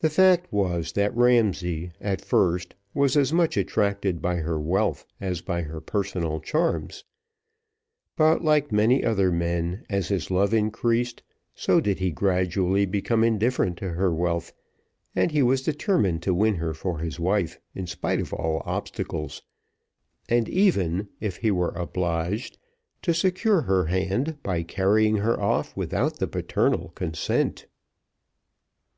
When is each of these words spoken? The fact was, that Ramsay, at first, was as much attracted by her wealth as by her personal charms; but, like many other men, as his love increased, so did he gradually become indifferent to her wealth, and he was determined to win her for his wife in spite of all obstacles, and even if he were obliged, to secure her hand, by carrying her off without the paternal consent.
The 0.00 0.10
fact 0.10 0.52
was, 0.52 0.92
that 0.92 1.16
Ramsay, 1.16 1.92
at 1.98 2.22
first, 2.22 2.74
was 2.92 3.16
as 3.16 3.32
much 3.32 3.56
attracted 3.56 4.20
by 4.20 4.36
her 4.36 4.60
wealth 4.60 5.06
as 5.18 5.40
by 5.40 5.62
her 5.62 5.80
personal 5.80 6.40
charms; 6.40 7.04
but, 8.18 8.44
like 8.44 8.70
many 8.70 9.02
other 9.02 9.32
men, 9.32 9.86
as 9.88 10.08
his 10.08 10.30
love 10.30 10.52
increased, 10.52 11.22
so 11.54 11.80
did 11.80 12.00
he 12.00 12.10
gradually 12.10 12.84
become 12.84 13.24
indifferent 13.24 13.78
to 13.78 13.88
her 13.92 14.12
wealth, 14.14 14.52
and 15.16 15.30
he 15.30 15.42
was 15.42 15.62
determined 15.62 16.20
to 16.24 16.34
win 16.34 16.56
her 16.56 16.74
for 16.74 16.98
his 16.98 17.18
wife 17.18 17.58
in 17.74 17.86
spite 17.86 18.20
of 18.20 18.34
all 18.34 18.60
obstacles, 18.66 19.40
and 20.28 20.50
even 20.50 21.08
if 21.18 21.36
he 21.38 21.50
were 21.50 21.70
obliged, 21.76 22.58
to 23.00 23.14
secure 23.14 23.62
her 23.62 23.86
hand, 23.86 24.36
by 24.42 24.62
carrying 24.62 25.16
her 25.16 25.40
off 25.40 25.74
without 25.74 26.18
the 26.18 26.28
paternal 26.28 26.90
consent. 26.90 27.64